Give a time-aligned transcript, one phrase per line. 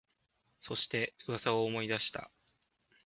[0.61, 2.31] そして、噂を思い出した